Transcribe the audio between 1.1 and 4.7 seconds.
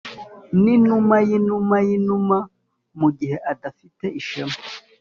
yinuma yinuma mugihe adafite ishema,